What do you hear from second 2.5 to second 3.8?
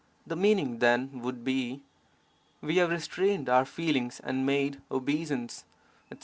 'We have restrained our